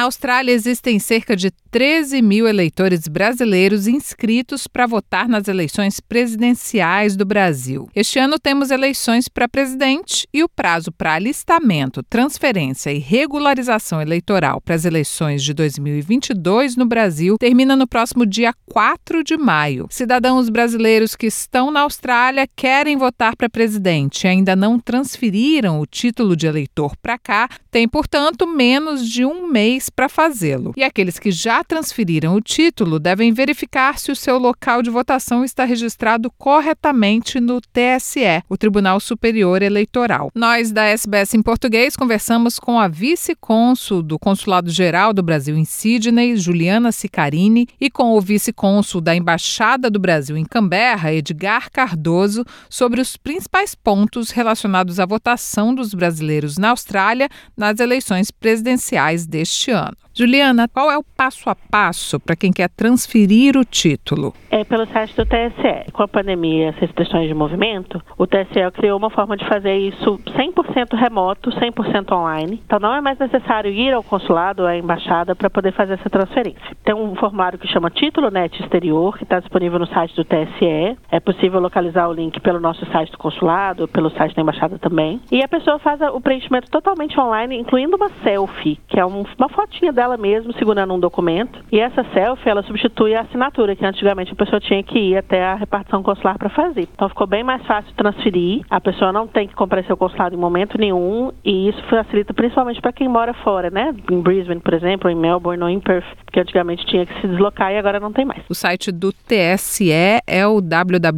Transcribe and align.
Na 0.00 0.04
Austrália, 0.04 0.54
existem 0.54 0.98
cerca 0.98 1.36
de 1.36 1.50
13 1.70 2.22
mil 2.22 2.48
eleitores 2.48 3.06
brasileiros 3.06 3.86
inscritos 3.86 4.66
para 4.66 4.86
votar 4.86 5.28
nas 5.28 5.46
eleições 5.46 6.00
presidenciais 6.00 7.16
do 7.16 7.26
Brasil. 7.26 7.86
Este 7.94 8.18
ano 8.18 8.38
temos 8.38 8.70
eleições 8.70 9.28
para 9.28 9.46
presidente 9.46 10.26
e 10.32 10.42
o 10.42 10.48
prazo 10.48 10.90
para 10.90 11.12
alistamento, 11.12 12.02
transferência 12.02 12.90
e 12.90 12.98
regularização 12.98 14.00
eleitoral 14.00 14.58
para 14.62 14.74
as 14.74 14.86
eleições 14.86 15.44
de 15.44 15.52
2022 15.52 16.76
no 16.76 16.86
Brasil 16.86 17.36
termina 17.38 17.76
no 17.76 17.86
próximo 17.86 18.24
dia 18.24 18.54
4 18.66 19.22
de 19.22 19.36
maio. 19.36 19.86
Cidadãos 19.90 20.48
brasileiros 20.48 21.14
que 21.14 21.26
estão 21.26 21.70
na 21.70 21.82
Austrália 21.82 22.48
querem 22.56 22.96
votar 22.96 23.36
para 23.36 23.50
presidente 23.50 24.24
e 24.24 24.28
ainda 24.28 24.56
não 24.56 24.78
transferiram 24.78 25.78
o 25.78 25.86
título 25.86 26.34
de 26.34 26.46
eleitor 26.46 26.96
para 26.96 27.18
cá, 27.18 27.48
têm, 27.70 27.86
portanto, 27.86 28.46
menos 28.46 29.06
de 29.06 29.26
um 29.26 29.46
mês 29.46 29.89
para 29.90 30.08
fazê-lo. 30.08 30.72
E 30.76 30.82
aqueles 30.82 31.18
que 31.18 31.30
já 31.30 31.62
transferiram 31.62 32.34
o 32.34 32.40
título 32.40 32.98
devem 32.98 33.32
verificar 33.32 33.98
se 33.98 34.10
o 34.10 34.16
seu 34.16 34.38
local 34.38 34.82
de 34.82 34.90
votação 34.90 35.44
está 35.44 35.64
registrado 35.64 36.30
corretamente 36.38 37.40
no 37.40 37.60
TSE, 37.60 38.42
o 38.48 38.56
Tribunal 38.56 39.00
Superior 39.00 39.62
Eleitoral. 39.62 40.30
Nós 40.34 40.72
da 40.72 40.84
SBS 40.84 41.34
em 41.34 41.42
português 41.42 41.96
conversamos 41.96 42.58
com 42.58 42.78
a 42.78 42.88
vice-cônsul 42.88 44.02
do 44.02 44.18
Consulado 44.18 44.70
Geral 44.70 45.12
do 45.12 45.22
Brasil 45.22 45.56
em 45.56 45.64
Sydney, 45.64 46.36
Juliana 46.36 46.92
Sicarini, 46.92 47.66
e 47.80 47.90
com 47.90 48.12
o 48.12 48.20
vice-cônsul 48.20 49.00
da 49.00 49.14
Embaixada 49.14 49.90
do 49.90 49.98
Brasil 49.98 50.36
em 50.36 50.44
Canberra, 50.44 51.12
Edgar 51.12 51.70
Cardoso, 51.70 52.44
sobre 52.68 53.00
os 53.00 53.16
principais 53.16 53.74
pontos 53.74 54.30
relacionados 54.30 55.00
à 55.00 55.06
votação 55.06 55.74
dos 55.74 55.94
brasileiros 55.94 56.56
na 56.56 56.70
Austrália 56.70 57.28
nas 57.56 57.80
eleições 57.80 58.30
presidenciais 58.30 59.26
deste 59.26 59.69
ano. 59.78 59.96
Juliana, 60.12 60.68
qual 60.68 60.90
é 60.90 60.98
o 60.98 61.04
passo 61.16 61.48
a 61.48 61.54
passo 61.54 62.18
para 62.18 62.34
quem 62.34 62.52
quer 62.52 62.68
transferir 62.68 63.56
o 63.56 63.64
título? 63.64 64.34
É 64.50 64.64
pelo 64.64 64.84
site 64.86 65.14
do 65.14 65.24
TSE. 65.24 65.92
Com 65.92 66.02
a 66.02 66.08
pandemia 66.08 66.66
e 66.66 66.68
as 66.68 66.76
restrições 66.76 67.28
de 67.28 67.34
movimento, 67.34 68.02
o 68.18 68.26
TSE 68.26 68.70
criou 68.74 68.98
uma 68.98 69.08
forma 69.08 69.36
de 69.36 69.46
fazer 69.46 69.76
isso 69.76 70.18
100% 70.26 70.96
remoto, 70.96 71.50
100% 71.50 72.12
online. 72.12 72.60
Então 72.66 72.80
não 72.80 72.92
é 72.92 73.00
mais 73.00 73.18
necessário 73.18 73.70
ir 73.70 73.94
ao 73.94 74.02
consulado 74.02 74.62
ou 74.62 74.68
à 74.68 74.76
embaixada 74.76 75.36
para 75.36 75.48
poder 75.48 75.72
fazer 75.72 75.94
essa 75.94 76.10
transferência. 76.10 76.76
Tem 76.84 76.94
um 76.94 77.14
formulário 77.14 77.58
que 77.58 77.68
chama 77.68 77.88
Título 77.88 78.30
Net 78.30 78.60
Exterior, 78.60 79.16
que 79.16 79.22
está 79.22 79.38
disponível 79.38 79.78
no 79.78 79.86
site 79.86 80.16
do 80.16 80.24
TSE. 80.24 80.98
É 81.10 81.20
possível 81.20 81.60
localizar 81.60 82.08
o 82.08 82.12
link 82.12 82.40
pelo 82.40 82.58
nosso 82.58 82.84
site 82.86 83.12
do 83.12 83.18
consulado, 83.18 83.86
pelo 83.86 84.10
site 84.10 84.34
da 84.34 84.42
embaixada 84.42 84.76
também. 84.78 85.20
E 85.30 85.42
a 85.42 85.48
pessoa 85.48 85.78
faz 85.78 86.00
o 86.00 86.20
preenchimento 86.20 86.68
totalmente 86.68 87.18
online, 87.18 87.56
incluindo 87.56 87.94
uma 87.96 88.10
selfie, 88.24 88.80
que 88.88 88.98
é 88.98 89.04
uma 89.04 89.48
fotinha 89.48 89.92
dela 90.00 90.16
mesmo 90.16 90.54
segurando 90.54 90.94
um 90.94 90.98
documento. 90.98 91.62
E 91.70 91.78
essa 91.78 92.02
selfie, 92.14 92.48
ela 92.48 92.62
substitui 92.62 93.14
a 93.14 93.20
assinatura, 93.20 93.76
que 93.76 93.84
antigamente 93.84 94.32
a 94.32 94.34
pessoa 94.34 94.58
tinha 94.58 94.82
que 94.82 94.98
ir 94.98 95.18
até 95.18 95.44
a 95.44 95.54
repartição 95.54 96.02
consular 96.02 96.38
para 96.38 96.48
fazer. 96.48 96.88
Então 96.94 97.06
ficou 97.10 97.26
bem 97.26 97.44
mais 97.44 97.62
fácil 97.66 97.92
transferir. 97.94 98.62
A 98.70 98.80
pessoa 98.80 99.12
não 99.12 99.26
tem 99.26 99.46
que 99.46 99.54
comparecer 99.54 99.90
ao 99.90 99.98
consulado 99.98 100.34
em 100.34 100.38
momento 100.38 100.78
nenhum. 100.78 101.30
E 101.44 101.68
isso 101.68 101.82
facilita 101.90 102.32
principalmente 102.32 102.80
para 102.80 102.92
quem 102.92 103.08
mora 103.08 103.34
fora, 103.34 103.68
né? 103.68 103.94
Em 104.10 104.20
Brisbane, 104.22 104.60
por 104.60 104.72
exemplo, 104.72 105.10
em 105.10 105.14
Melbourne 105.14 105.62
ou 105.62 105.68
em 105.68 105.78
Perth, 105.78 106.06
porque 106.24 106.40
antigamente 106.40 106.86
tinha 106.86 107.04
que 107.04 107.20
se 107.20 107.28
deslocar 107.28 107.70
e 107.72 107.76
agora 107.76 108.00
não 108.00 108.10
tem 108.12 108.24
mais. 108.24 108.42
O 108.48 108.54
site 108.54 108.90
do 108.90 109.12
TSE 109.12 109.90
é 110.26 110.46
o 110.46 110.62
www.tse.jus.br. 110.62 111.10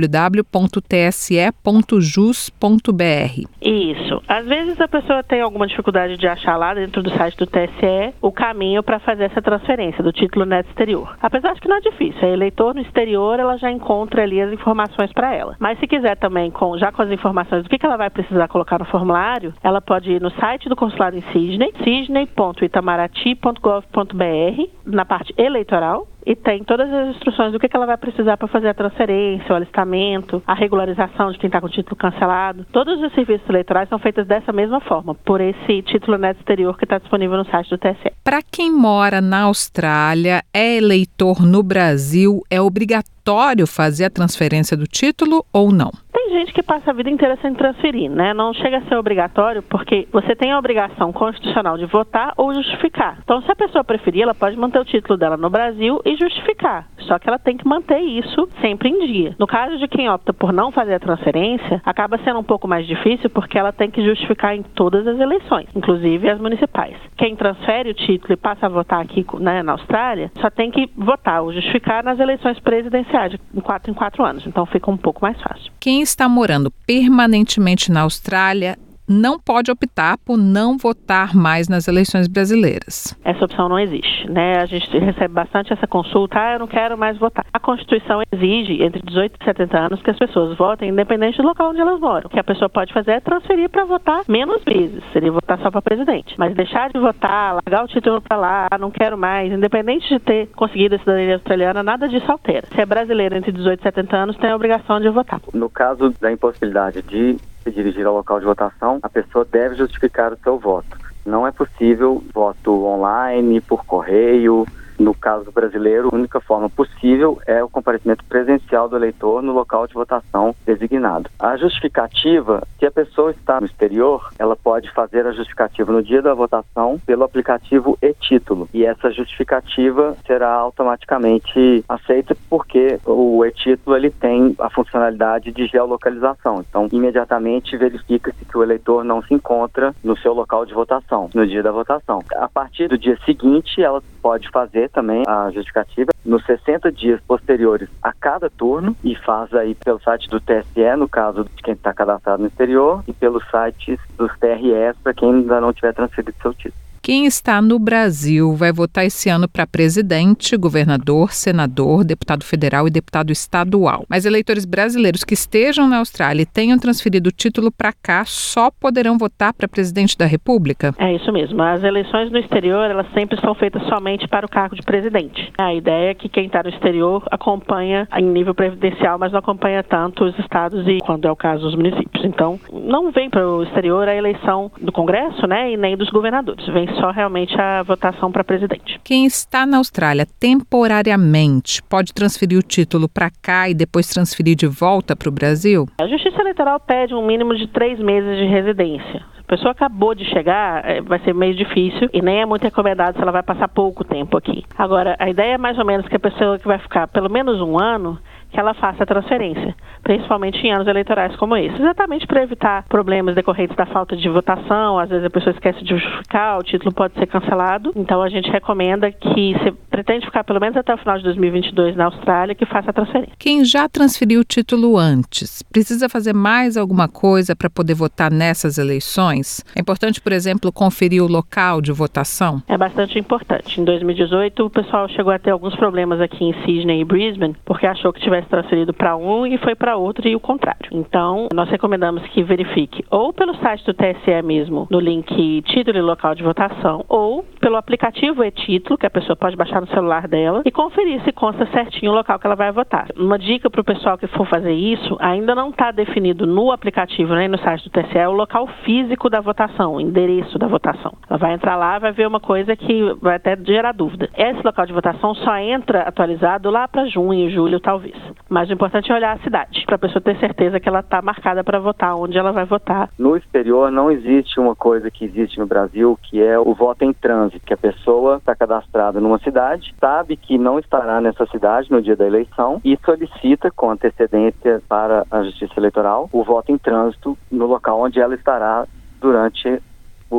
Isso. 3.62 4.22
Às 4.26 4.44
vezes 4.47 4.81
a 4.81 4.88
pessoa 4.88 5.22
tem 5.22 5.41
alguma 5.41 5.69
dificuldade 5.69 6.16
de 6.16 6.26
achar 6.26 6.56
lá 6.56 6.75
dentro 6.75 7.00
do 7.00 7.10
site 7.10 7.37
do 7.37 7.47
TSE 7.47 8.12
o 8.21 8.32
caminho 8.32 8.72
caminho 8.72 8.83
para 8.83 8.99
fazer 9.00 9.25
essa 9.25 9.43
transferência 9.43 10.03
do 10.03 10.10
título 10.12 10.47
neto 10.47 10.69
exterior. 10.69 11.16
Apesar 11.21 11.53
de 11.55 11.60
que 11.60 11.69
não 11.69 11.77
é 11.77 11.81
difícil, 11.81 12.27
a 12.27 12.31
eleitor 12.31 12.75
no 12.75 12.81
exterior 12.81 13.38
ela 13.38 13.59
já 13.59 13.71
encontra 13.71 14.22
ali 14.22 14.41
as 14.41 14.50
informações 14.53 15.12
para 15.12 15.34
ela. 15.34 15.55
Mas 15.59 15.78
se 15.78 15.87
quiser 15.87 16.16
também, 16.16 16.50
com, 16.50 16.78
já 16.78 16.91
com 16.91 17.03
as 17.03 17.10
informações 17.10 17.62
do 17.62 17.69
que, 17.69 17.77
que 17.78 17.84
ela 17.84 17.99
vai 17.99 18.09
precisar 18.09 18.49
colocar 18.49 18.78
no 18.78 18.87
formulário, 18.87 19.53
ela 19.62 19.81
pode 19.81 20.10
ir 20.10 20.21
no 20.21 20.31
site 20.31 20.69
do 20.69 20.77
consulado 20.77 21.16
em 21.16 21.22
Sydney, 21.33 21.72
sydney.itamaraty.gov.br, 21.84 24.71
na 24.87 25.04
parte 25.04 25.34
eleitoral, 25.37 26.06
e 26.27 26.37
tem 26.37 26.62
todas 26.65 26.93
as 26.93 27.09
instruções 27.16 27.53
do 27.53 27.59
que, 27.59 27.69
ela 27.72 27.87
vai 27.87 27.97
precisar 27.97 28.37
para 28.37 28.49
fazer 28.49 28.69
a 28.69 28.75
transferência, 28.75 29.50
o 29.50 29.56
alistamento, 29.56 30.43
a 30.47 30.55
regularização 30.55 31.33
de 31.33 31.38
quem 31.38 31.49
está 31.49 31.60
com 31.60 31.66
o 31.66 31.71
título 31.71 31.97
cancelado. 31.97 32.66
Todos 32.71 33.00
os 33.03 33.12
serviços 33.15 33.49
eleitorais 33.49 33.88
são 33.88 33.99
feitos 33.99 34.27
dessa 34.27 34.53
mesma 34.53 34.81
forma, 34.81 35.15
por 35.15 35.41
esse 35.41 35.83
título 35.83 36.19
neto 36.19 36.38
exterior 36.41 36.77
que 36.77 36.84
está 36.84 36.99
disponível 36.99 37.38
no 37.38 37.47
site 37.47 37.71
do 37.71 37.78
TSE. 37.78 38.12
Para 38.22 38.41
quem 38.43 38.71
mora 38.71 39.21
na 39.21 39.43
Austrália, 39.43 40.43
é 40.53 40.77
eleitor 40.77 41.43
no 41.43 41.62
Brasil, 41.62 42.43
é 42.50 42.60
obrigatório 42.60 43.66
fazer 43.66 44.04
a 44.04 44.10
transferência 44.10 44.77
do 44.77 44.87
título 44.87 45.44
ou 45.53 45.72
não? 45.72 45.91
Gente 46.32 46.53
que 46.53 46.62
passa 46.62 46.91
a 46.91 46.94
vida 46.94 47.10
inteira 47.10 47.37
sem 47.41 47.54
transferir, 47.54 48.10
né? 48.10 48.34
Não 48.34 48.53
chega 48.53 48.78
a 48.78 48.82
ser 48.82 48.97
obrigatório 48.97 49.62
porque 49.62 50.09
você 50.12 50.34
tem 50.34 50.53
a 50.53 50.59
obrigação 50.59 51.12
constitucional 51.12 51.78
de 51.78 51.87
votar 51.87 52.32
ou 52.37 52.53
justificar. 52.54 53.19
Então, 53.22 53.41
se 53.43 53.50
a 53.50 53.56
pessoa 53.56 53.84
preferir, 53.84 54.22
ela 54.22 54.34
pode 54.34 54.56
manter 54.56 54.81
o 54.81 54.84
título 54.84 55.16
dela 55.16 55.37
no 55.37 55.50
Brasil 55.50 56.00
e 56.04 56.16
justificar. 56.16 56.87
Só 57.00 57.19
que 57.19 57.28
ela 57.28 57.38
tem 57.38 57.56
que 57.56 57.66
manter 57.66 58.00
isso 58.00 58.48
sempre 58.60 58.88
em 58.88 59.06
dia. 59.06 59.34
No 59.38 59.47
caso 59.47 59.78
de 59.78 59.88
quem 59.88 60.09
opta 60.09 60.32
por 60.32 60.53
não 60.53 60.71
fazer 60.71 60.94
a 60.94 61.00
transferência, 61.00 61.81
acaba 61.84 62.19
sendo 62.19 62.38
um 62.38 62.44
pouco 62.44 62.69
mais 62.69 62.87
difícil 62.87 63.28
porque 63.31 63.59
ela 63.59 63.72
tem 63.72 63.91
que 63.91 64.04
justificar 64.04 64.56
em 64.56 64.62
todas 64.62 65.06
as 65.06 65.19
eleições, 65.19 65.69
inclusive 65.75 66.28
as 66.28 66.41
municipais. 66.41 66.97
Quem 67.16 67.37
transfere 67.37 67.91
o 67.91 67.94
título 67.94 68.32
e 68.32 68.37
passa 68.37 68.66
a 68.66 68.69
votar 68.69 69.00
aqui 69.00 69.25
né, 69.38 69.62
na 69.62 69.72
Austrália, 69.72 70.31
só 70.41 70.50
tem 70.50 70.71
que 70.71 70.91
votar 70.97 71.42
ou 71.42 71.53
justificar 71.53 72.03
nas 72.03 72.19
eleições 72.19 72.59
presidenciais, 72.60 73.32
de 73.32 73.60
quatro 73.60 73.91
em 73.91 73.94
quatro 73.94 74.25
anos. 74.25 74.47
Então 74.47 74.65
fica 74.66 74.91
um 74.91 74.97
pouco 74.97 75.21
mais 75.22 75.41
fácil. 75.41 75.72
Quem 75.81 76.03
está 76.03 76.22
morando 76.28 76.71
permanentemente 76.87 77.91
na 77.91 78.03
Austrália 78.03 78.78
não 79.12 79.38
pode 79.38 79.70
optar 79.70 80.16
por 80.18 80.36
não 80.36 80.76
votar 80.76 81.34
mais 81.34 81.68
nas 81.68 81.86
eleições 81.86 82.26
brasileiras. 82.26 83.16
Essa 83.24 83.44
opção 83.44 83.68
não 83.68 83.78
existe, 83.78 84.30
né? 84.30 84.58
A 84.58 84.66
gente 84.66 84.88
recebe 84.98 85.34
bastante 85.34 85.72
essa 85.72 85.86
consulta, 85.86 86.38
ah, 86.38 86.54
eu 86.54 86.58
não 86.58 86.66
quero 86.66 86.96
mais 86.96 87.18
votar. 87.18 87.44
A 87.52 87.60
Constituição 87.60 88.22
exige 88.32 88.82
entre 88.82 89.02
18 89.02 89.36
e 89.40 89.44
70 89.44 89.78
anos 89.78 90.02
que 90.02 90.10
as 90.10 90.18
pessoas 90.18 90.56
votem 90.56 90.90
independente 90.90 91.36
do 91.36 91.44
local 91.44 91.70
onde 91.70 91.80
elas 91.80 92.00
moram. 92.00 92.26
O 92.26 92.30
que 92.30 92.40
a 92.40 92.44
pessoa 92.44 92.68
pode 92.68 92.92
fazer 92.92 93.12
é 93.12 93.20
transferir 93.20 93.68
para 93.68 93.84
votar 93.84 94.22
menos 94.28 94.62
vezes, 94.64 95.02
seria 95.12 95.30
votar 95.30 95.58
só 95.60 95.70
para 95.70 95.82
presidente. 95.82 96.34
Mas 96.38 96.54
deixar 96.54 96.90
de 96.90 96.98
votar, 96.98 97.54
largar 97.54 97.84
o 97.84 97.88
título 97.88 98.20
para 98.20 98.36
lá, 98.36 98.68
ah, 98.70 98.78
não 98.78 98.90
quero 98.90 99.18
mais, 99.18 99.52
independente 99.52 100.08
de 100.08 100.18
ter 100.18 100.46
conseguido 100.48 100.96
a 100.96 100.98
cidadania 100.98 101.34
australiana, 101.34 101.82
nada 101.82 102.08
disso 102.08 102.30
altera. 102.30 102.66
Se 102.72 102.80
é 102.80 102.86
brasileiro 102.86 103.36
entre 103.36 103.52
18 103.52 103.80
e 103.80 103.82
70 103.82 104.16
anos, 104.16 104.36
tem 104.36 104.50
a 104.50 104.56
obrigação 104.56 105.00
de 105.00 105.08
votar. 105.10 105.40
No 105.52 105.68
caso 105.68 106.14
da 106.20 106.32
impossibilidade 106.32 107.02
de 107.02 107.36
se 107.62 107.70
dirigir 107.70 108.06
ao 108.06 108.14
local 108.14 108.40
de 108.40 108.46
votação, 108.46 108.98
a 109.02 109.08
pessoa 109.08 109.46
deve 109.50 109.76
justificar 109.76 110.32
o 110.32 110.38
seu 110.42 110.58
voto. 110.58 110.96
Não 111.24 111.46
é 111.46 111.52
possível 111.52 112.22
voto 112.34 112.84
online, 112.84 113.60
por 113.60 113.84
correio, 113.84 114.66
no 115.02 115.14
caso 115.14 115.50
brasileiro, 115.50 116.08
a 116.10 116.14
única 116.14 116.40
forma 116.40 116.70
possível 116.70 117.40
é 117.46 117.62
o 117.62 117.68
comparecimento 117.68 118.24
presencial 118.24 118.88
do 118.88 118.96
eleitor 118.96 119.42
no 119.42 119.52
local 119.52 119.86
de 119.86 119.94
votação 119.94 120.54
designado. 120.64 121.28
A 121.38 121.56
justificativa, 121.56 122.62
se 122.78 122.86
a 122.86 122.90
pessoa 122.90 123.32
está 123.32 123.60
no 123.60 123.66
exterior, 123.66 124.30
ela 124.38 124.56
pode 124.56 124.91
fazer 124.92 125.26
a 125.26 125.32
justificativa 125.32 125.92
no 125.92 126.03
dia 126.03 126.22
da 126.22 126.32
votação 126.34 127.00
pelo 127.04 127.24
aplicativo 127.24 127.98
e-título. 128.00 128.68
E 128.72 128.84
essa 128.84 129.10
justificativa 129.10 130.16
será 130.27 130.53
automaticamente 130.53 131.84
aceita 131.88 132.36
porque 132.48 132.98
o 133.04 133.44
e-título 133.44 133.97
ele 133.97 134.10
tem 134.10 134.54
a 134.59 134.71
funcionalidade 134.71 135.50
de 135.50 135.66
geolocalização. 135.66 136.65
Então, 136.68 136.88
imediatamente 136.92 137.77
verifica-se 137.77 138.44
que 138.44 138.56
o 138.56 138.62
eleitor 138.62 139.04
não 139.04 139.22
se 139.22 139.34
encontra 139.34 139.94
no 140.04 140.16
seu 140.16 140.32
local 140.32 140.65
de 140.65 140.74
votação, 140.74 141.28
no 141.34 141.47
dia 141.47 141.62
da 141.62 141.72
votação. 141.72 142.22
A 142.36 142.48
partir 142.48 142.88
do 142.88 142.97
dia 142.97 143.18
seguinte, 143.24 143.82
ela 143.82 144.03
pode 144.22 144.48
fazer 144.50 144.91
também 144.92 145.22
a 145.27 145.50
justificativa 145.50 146.12
nos 146.24 146.44
60 146.44 146.92
dias 146.92 147.21
posteriores 147.27 147.89
a 148.03 148.12
cada 148.12 148.48
turno 148.48 148.97
e 149.03 149.16
faz 149.16 149.53
aí 149.54 149.74
pelo 149.74 150.00
site 150.00 150.28
do 150.28 150.41
TSE, 150.41 150.97
no 150.97 151.09
caso 151.09 151.44
de 151.44 151.62
quem 151.62 151.74
está 151.74 151.92
cadastrado 151.92 152.42
no 152.42 152.48
exterior, 152.48 153.03
e 153.09 153.12
pelos 153.12 153.42
sites 153.50 153.98
dos 154.16 154.30
TRS 154.39 154.97
para 155.03 155.15
quem 155.15 155.30
ainda 155.30 155.60
não 155.60 155.72
tiver 155.72 155.92
transferido 155.92 156.34
seu 156.41 156.54
título. 156.54 156.91
Quem 157.04 157.27
está 157.27 157.60
no 157.60 157.81
Brasil 157.81 158.54
vai 158.54 158.71
votar 158.71 159.04
esse 159.04 159.28
ano 159.28 159.49
para 159.49 159.66
presidente, 159.66 160.57
governador, 160.57 161.33
senador, 161.33 162.04
deputado 162.04 162.45
federal 162.45 162.87
e 162.87 162.93
deputado 162.93 163.33
estadual. 163.33 164.04
Mas 164.09 164.25
eleitores 164.25 164.65
brasileiros 164.65 165.25
que 165.25 165.34
estejam 165.34 165.89
na 165.89 165.99
Austrália 165.99 166.43
e 166.43 166.47
tenham 166.47 166.78
transferido 166.78 167.28
o 167.28 167.33
título 167.33 167.72
para 167.72 167.93
cá 167.93 168.25
só 168.25 168.71
poderão 168.71 169.19
votar 169.19 169.53
para 169.53 169.66
presidente 169.66 170.16
da 170.16 170.27
República? 170.27 170.95
É 170.97 171.13
isso 171.13 171.33
mesmo. 171.33 171.60
As 171.60 171.83
eleições 171.83 172.31
no 172.31 172.39
exterior, 172.39 172.89
elas 172.89 173.09
sempre 173.13 173.37
são 173.41 173.53
feitas 173.57 173.83
somente 173.89 174.28
para 174.28 174.47
o 174.47 174.49
cargo 174.49 174.77
de 174.77 174.83
presidente. 174.83 175.53
A 175.59 175.75
ideia 175.75 176.10
é 176.10 176.15
que 176.15 176.28
quem 176.28 176.47
está 176.47 176.63
no 176.63 176.69
exterior 176.69 177.25
acompanha 177.33 178.07
em 178.16 178.27
nível 178.27 178.54
previdencial, 178.54 179.19
mas 179.19 179.33
não 179.33 179.41
acompanha 179.41 179.83
tanto 179.83 180.22
os 180.22 180.39
estados 180.39 180.87
e, 180.87 180.99
quando 180.99 181.27
é 181.27 181.33
o 181.33 181.34
caso, 181.34 181.66
os 181.66 181.75
municípios. 181.75 182.25
Então, 182.25 182.60
não 182.72 183.10
vem 183.10 183.28
para 183.28 183.45
o 183.45 183.65
exterior 183.65 184.07
a 184.07 184.15
eleição 184.15 184.71
do 184.81 184.93
Congresso, 184.93 185.49
né, 185.49 185.72
e 185.72 185.77
nem 185.77 185.97
dos 185.97 186.09
governadores. 186.09 186.65
Vem 186.69 186.91
só 186.94 187.10
realmente 187.10 187.59
a 187.60 187.83
votação 187.83 188.30
para 188.30 188.44
presidente. 188.44 189.00
Quem 189.04 189.24
está 189.27 189.66
na 189.66 189.78
Austrália 189.78 190.27
temporariamente 190.39 191.83
pode 191.83 192.12
transferir 192.12 192.59
o 192.59 192.62
título 192.62 193.09
para 193.09 193.30
cá 193.42 193.68
e 193.68 193.74
depois 193.74 194.09
transferir 194.09 194.56
de 194.56 194.66
volta 194.66 195.15
para 195.15 195.28
o 195.28 195.33
Brasil? 195.33 195.86
A 196.00 196.06
Justiça 196.06 196.41
Eleitoral 196.41 196.80
pede 196.80 197.15
um 197.15 197.27
mínimo 197.27 197.54
de 197.56 197.66
três 197.68 197.98
meses 197.98 198.39
de 198.39 198.44
residência 198.47 199.33
pessoa 199.53 199.72
acabou 199.72 200.15
de 200.15 200.24
chegar, 200.24 200.83
é, 200.89 201.03
vai 201.03 201.18
ser 201.18 201.34
meio 201.34 201.54
difícil 201.54 202.09
e 202.10 202.22
nem 202.22 202.41
é 202.41 202.47
muito 202.47 202.62
recomendado 202.62 203.16
se 203.16 203.21
ela 203.21 203.30
vai 203.30 203.42
passar 203.42 203.68
pouco 203.68 204.03
tempo 204.03 204.39
aqui. 204.39 204.65
Agora, 204.78 205.15
a 205.18 205.28
ideia 205.28 205.54
é 205.54 205.59
mais 205.59 205.78
ou 205.78 205.84
menos 205.84 206.09
que 206.09 206.16
a 206.16 206.21
pessoa 206.21 206.59
que 206.59 206.66
vai 206.66 206.78
ficar 206.78 207.06
pelo 207.09 207.28
menos 207.28 207.60
um 207.60 207.78
ano 207.78 208.18
que 208.53 208.60
ela 208.60 208.75
faça 208.75 209.03
a 209.03 209.07
transferência, 209.07 209.75
principalmente 210.03 210.59
em 210.59 210.72
anos 210.72 210.87
eleitorais 210.87 211.34
como 211.37 211.57
esse, 211.57 211.75
exatamente 211.75 212.27
para 212.27 212.43
evitar 212.43 212.84
problemas 212.89 213.34
decorrentes 213.34 213.77
da 213.77 213.87
falta 213.87 214.15
de 214.15 214.28
votação, 214.28 214.99
às 214.99 215.09
vezes 215.09 215.25
a 215.25 215.31
pessoa 215.31 215.53
esquece 215.53 215.83
de 215.83 215.97
justificar, 215.97 216.59
o 216.59 216.63
título 216.63 216.93
pode 216.93 217.15
ser 217.15 217.27
cancelado. 217.27 217.93
Então 217.97 218.22
a 218.22 218.28
gente 218.28 218.51
recomenda 218.51 219.10
que 219.10 219.54
se 219.65 219.71
pretende 219.91 220.27
ficar 220.27 220.45
pelo 220.45 220.60
menos 220.60 220.77
até 220.77 220.95
o 220.95 220.99
final 220.99 221.16
de 221.16 221.25
2022 221.25 221.97
na 221.97 222.07
Austrália, 222.07 222.54
que 222.54 222.66
faça 222.66 222.91
a 222.91 222.93
transferência. 222.93 223.33
Quem 223.39 223.65
já 223.65 223.89
transferiu 223.89 224.41
o 224.41 224.45
título 224.45 224.99
antes, 224.99 225.63
precisa 225.63 226.09
fazer 226.09 226.34
mais 226.34 226.77
alguma 226.77 227.09
coisa 227.09 227.57
para 227.57 227.71
poder 227.71 227.95
votar 227.95 228.31
nessas 228.31 228.77
eleições? 228.77 229.65
É 229.75 229.81
importante, 229.81 230.21
por 230.21 230.33
exemplo, 230.33 230.71
conferir 230.71 231.22
o 231.22 231.27
local 231.27 231.81
de 231.81 231.93
votação? 231.93 232.63
É 232.69 232.77
bastante 232.77 233.19
importante. 233.19 233.81
Em 233.81 233.84
2018, 233.84 234.65
o 234.65 234.71
pessoal 234.71 235.09
chegou 235.09 235.33
a 235.33 235.39
ter 235.39 235.51
alguns 235.51 235.75
problemas 235.77 236.21
aqui 236.21 236.45
em 236.45 236.53
Sydney 236.65 237.01
e 237.01 237.04
Brisbane, 237.04 237.57
porque 237.65 237.87
achou 237.87 238.13
que 238.13 238.21
tivesse 238.21 238.41
tivesse 238.42 238.48
transferido 238.48 238.92
para 238.92 239.16
um 239.16 239.47
e 239.47 239.59
foi 239.59 239.74
para 239.74 239.97
outro 239.97 240.27
e 240.28 240.34
o 240.34 240.41
contrário. 240.41 240.89
Então, 240.91 241.48
nós 241.53 241.68
recomendamos 241.68 242.22
que 242.28 242.42
verifique 242.42 243.04
ou 243.10 243.33
pelo 243.33 243.54
site 243.56 243.84
do 243.84 243.94
TSE 243.94 244.42
mesmo, 244.44 244.86
no 244.91 245.00
link 245.00 245.62
título 245.62 245.98
e 245.98 246.03
local 246.03 246.34
de 246.34 246.42
votação, 246.42 247.04
ou 247.09 247.44
pelo 247.62 247.76
aplicativo 247.76 248.42
e-título, 248.42 248.98
que 248.98 249.06
a 249.06 249.10
pessoa 249.10 249.36
pode 249.36 249.54
baixar 249.56 249.80
no 249.80 249.86
celular 249.86 250.26
dela, 250.26 250.62
e 250.64 250.70
conferir 250.70 251.22
se 251.22 251.30
consta 251.30 251.64
certinho 251.66 252.10
o 252.10 252.14
local 252.14 252.36
que 252.36 252.47
ela 252.47 252.56
vai 252.56 252.72
votar. 252.72 253.06
Uma 253.16 253.38
dica 253.38 253.70
para 253.70 253.80
o 253.80 253.84
pessoal 253.84 254.18
que 254.18 254.26
for 254.26 254.44
fazer 254.48 254.72
isso, 254.72 255.16
ainda 255.20 255.54
não 255.54 255.70
está 255.70 255.92
definido 255.92 256.44
no 256.44 256.73
aplicativo 256.73 257.35
nem 257.37 257.47
no 257.47 257.56
site 257.59 257.85
do 257.85 257.90
TSE 257.90 258.18
o 258.26 258.32
local 258.32 258.66
físico 258.85 259.30
da 259.30 259.40
votação, 259.40 259.94
o 259.94 260.00
endereço 260.00 260.59
da 260.59 260.66
votação. 260.66 261.12
Ela 261.30 261.38
vai 261.38 261.54
entrar 261.54 261.76
lá, 261.76 262.00
vai 262.00 262.11
ver 262.11 262.26
uma 262.26 262.40
coisa 262.40 262.75
que 262.75 263.14
vai 263.20 263.37
até 263.37 263.56
gerar 263.56 263.92
dúvida. 263.92 264.28
Esse 264.37 264.61
local 264.64 264.85
de 264.85 264.92
votação 264.92 265.32
só 265.37 265.56
entra 265.58 266.02
atualizado 266.02 266.68
lá 266.68 266.88
para 266.88 267.06
junho, 267.06 267.49
julho, 267.49 267.78
talvez. 267.78 268.16
Mas 268.49 268.68
o 268.68 268.73
importante 268.73 269.12
é 269.12 269.14
olhar 269.14 269.37
a 269.37 269.38
cidade, 269.38 269.85
para 269.87 269.94
a 269.94 269.99
pessoa 269.99 270.20
ter 270.20 270.37
certeza 270.38 270.80
que 270.80 270.88
ela 270.88 271.00
está 271.00 271.23
marcada 271.23 271.62
para 271.62 271.78
votar, 271.78 272.16
onde 272.16 272.37
ela 272.37 272.50
vai 272.50 272.64
votar. 272.64 273.08
No 273.16 273.37
exterior 273.37 273.92
não 273.92 274.11
existe 274.11 274.58
uma 274.58 274.75
coisa 274.75 275.12
que 275.12 275.25
existe 275.25 275.61
no 275.61 275.66
Brasil, 275.66 276.18
que 276.25 276.42
é 276.42 276.58
o 276.58 276.75
voto 276.75 277.04
em 277.04 277.12
trânsito, 277.12 277.51
que 277.61 277.75
a 277.75 277.76
pessoa 277.76 278.37
está 278.37 278.54
cadastrada 278.54 279.21
numa 279.21 279.38
cidade, 279.38 279.95
sabe 280.00 280.37
que 280.37 280.59
não 280.59 280.78
estará 280.78 281.21
nessa 281.21 281.47
cidade 281.47 281.90
no 281.90 282.02
dia 282.02 282.16
da 282.16 282.26
eleição 282.26 282.81
e 282.85 282.99
solicita 283.04 283.71
com 283.71 283.90
antecedência 283.90 284.83
para 284.88 285.26
a 285.31 285.43
Justiça 285.43 285.75
Eleitoral 285.76 286.28
o 286.33 286.43
voto 286.45 286.73
em 286.73 286.78
trânsito 286.78 287.37
no 287.50 287.66
local 287.66 288.00
onde 288.00 288.21
ela 288.21 288.35
estará 288.35 288.87
durante 289.21 289.83